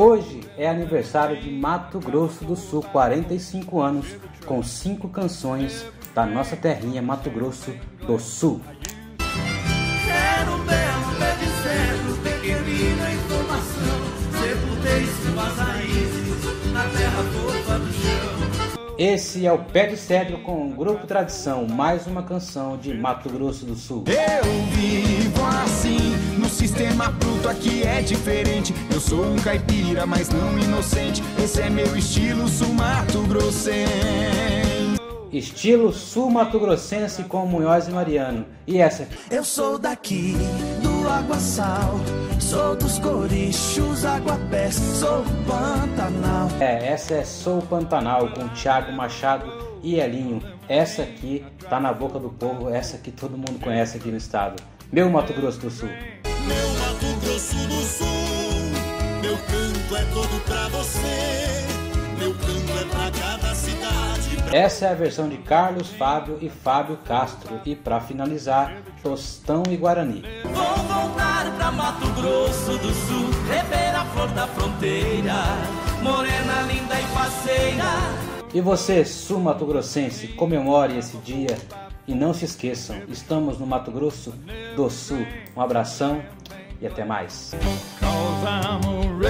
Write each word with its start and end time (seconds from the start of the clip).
Hoje 0.00 0.42
é 0.56 0.68
aniversário 0.68 1.36
de 1.40 1.50
Mato 1.50 1.98
Grosso 1.98 2.44
do 2.44 2.54
Sul, 2.54 2.84
45 2.92 3.80
anos, 3.80 4.06
com 4.46 4.62
cinco 4.62 5.08
canções 5.08 5.84
da 6.14 6.24
nossa 6.24 6.54
terrinha 6.54 7.02
Mato 7.02 7.28
Grosso 7.28 7.74
do 8.06 8.16
Sul. 8.16 8.60
Quero 9.18 10.52
um 10.52 10.64
belo 10.64 11.16
pé 11.18 11.34
de 11.34 11.46
cedro, 11.46 12.16
pequenina 12.22 13.10
informação, 13.10 13.98
sepultei 14.38 15.04
suas 15.04 15.56
raízes 15.58 16.72
na 16.72 16.84
terra 16.84 17.24
fofa 17.24 17.78
do 17.80 17.92
chão. 17.92 18.94
Esse 18.96 19.46
é 19.46 19.52
o 19.52 19.58
Pé 19.58 19.86
de 19.88 19.96
Cedro 19.96 20.38
com 20.38 20.68
o 20.68 20.70
Grupo 20.70 21.08
Tradição, 21.08 21.66
mais 21.66 22.06
uma 22.06 22.22
canção 22.22 22.76
de 22.76 22.94
Mato 22.94 23.28
Grosso 23.28 23.66
do 23.66 23.74
Sul. 23.74 24.04
Eu 24.06 24.48
é 27.98 28.02
diferente. 28.02 28.72
Eu 28.92 29.00
sou 29.00 29.24
um 29.24 29.36
caipira, 29.36 30.06
mas 30.06 30.28
não 30.28 30.58
inocente. 30.58 31.22
Esse 31.42 31.62
é 31.62 31.68
meu 31.68 31.96
estilo 31.96 32.48
sumato 32.48 33.22
grossense. 33.22 33.88
Estilo 35.30 35.92
sul 35.92 36.30
Mato 36.30 36.58
Grossense 36.58 37.22
com 37.24 37.44
Munhoz 37.44 37.86
e 37.86 37.90
Mariano. 37.90 38.46
E 38.66 38.78
essa? 38.78 39.06
Eu 39.30 39.44
sou 39.44 39.78
daqui, 39.78 40.34
do 40.82 41.06
Água 41.06 41.38
Sal, 41.38 42.00
sou 42.40 42.74
dos 42.74 42.98
corichos, 42.98 44.06
Aguapés, 44.06 44.74
sou 44.74 45.22
Pantanal. 45.46 46.48
É, 46.58 46.92
essa 46.92 47.16
é 47.16 47.24
Sou 47.24 47.60
Pantanal 47.60 48.30
com 48.30 48.48
Thiago 48.48 48.90
Machado 48.90 49.52
e 49.82 49.96
Elinho. 49.96 50.42
Essa 50.66 51.02
aqui 51.02 51.44
tá 51.68 51.78
na 51.78 51.92
boca 51.92 52.18
do 52.18 52.30
povo, 52.30 52.70
essa 52.70 52.96
que 52.96 53.10
todo 53.10 53.36
mundo 53.36 53.60
conhece 53.60 53.98
aqui 53.98 54.10
no 54.10 54.16
estado. 54.16 54.62
Meu 54.90 55.10
Mato 55.10 55.34
Grosso 55.34 55.60
do 55.60 55.70
Sul. 55.70 55.90
Do 57.38 57.44
Sul, 57.44 58.06
meu 59.22 59.36
canto 59.36 59.96
é 59.96 60.04
todo 60.12 60.44
pra 60.44 60.68
você, 60.70 61.66
meu 62.18 62.34
canto 62.34 62.72
é 62.80 62.84
pra 62.90 63.12
cada 63.12 63.54
cidade. 63.54 64.38
Essa 64.52 64.86
é 64.86 64.90
a 64.90 64.94
versão 64.94 65.28
de 65.28 65.36
Carlos 65.38 65.88
Fábio 65.88 66.36
e 66.40 66.48
Fábio 66.48 66.96
Castro. 67.06 67.60
E 67.64 67.76
para 67.76 68.00
finalizar, 68.00 68.82
Tostão 69.04 69.62
e 69.70 69.76
Guarani. 69.76 70.24
Vou 70.42 70.52
voltar 70.52 71.54
pra 71.56 71.70
Mato 71.70 72.08
Grosso 72.14 72.76
do 72.78 72.92
Sul, 72.92 73.30
rever 73.48 73.94
a 73.94 74.04
flor 74.06 74.28
da 74.30 74.48
fronteira, 74.48 75.34
morena, 76.02 76.62
linda 76.62 76.98
e 76.98 77.04
faceira. 77.14 77.84
E 78.52 78.60
você, 78.60 79.04
sul 79.04 79.38
Mato 79.38 79.64
Grossense, 79.64 80.26
comemore 80.26 80.98
esse 80.98 81.16
dia 81.18 81.56
e 82.04 82.14
não 82.16 82.34
se 82.34 82.46
esqueçam, 82.46 82.96
estamos 83.08 83.58
no 83.60 83.66
Mato 83.66 83.92
Grosso 83.92 84.34
do 84.74 84.90
Sul. 84.90 85.24
Um 85.56 85.60
abração 85.60 86.20
e 86.80 86.86
até 86.86 87.04
mais. 87.04 87.54